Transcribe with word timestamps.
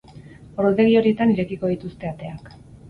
Ordutegi 0.61 0.97
horietan 1.03 1.37
irekiko 1.37 1.73
dituzte 1.77 2.13
ateak. 2.15 2.55